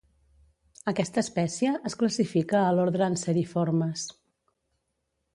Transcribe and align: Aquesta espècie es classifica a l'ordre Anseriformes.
Aquesta 0.91 1.19
espècie 1.25 1.73
es 1.89 1.95
classifica 1.99 2.61
a 2.61 2.71
l'ordre 2.77 3.05
Anseriformes. 3.09 4.07